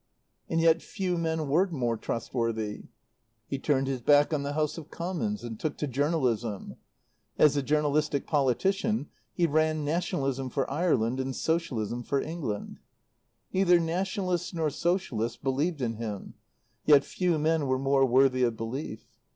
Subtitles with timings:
[0.49, 2.85] And yet few men were more trustworthy.
[3.47, 6.77] He turned his back on the House of Commons and took to journalism.
[7.37, 12.79] As a journalistic politician he ran Nationalism for Ireland and Socialism for England.
[13.53, 16.33] Neither Nationalists nor Socialists believed in him;
[16.83, 19.05] yet few men were more worthy of belief.